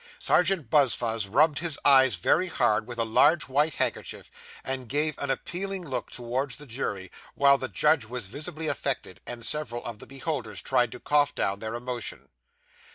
Serjeant 0.17 0.71
Buzfuz 0.71 1.27
rubbed 1.29 1.59
his 1.59 1.77
eyes 1.85 2.15
very 2.15 2.47
hard 2.47 2.87
with 2.87 2.97
a 2.97 3.05
large 3.05 3.47
white 3.47 3.75
handkerchief, 3.75 4.31
and 4.63 4.89
gave 4.89 5.15
an 5.19 5.29
appealing 5.29 5.87
look 5.87 6.09
towards 6.09 6.57
the 6.57 6.65
jury, 6.65 7.11
while 7.35 7.59
the 7.59 7.69
judge 7.69 8.05
was 8.05 8.25
visibly 8.25 8.65
affected, 8.65 9.21
and 9.27 9.45
several 9.45 9.85
of 9.85 9.99
the 9.99 10.07
beholders 10.07 10.59
tried 10.59 10.91
to 10.91 10.99
cough 10.99 11.35
down 11.35 11.59
their 11.59 11.75
emotion. 11.75 12.29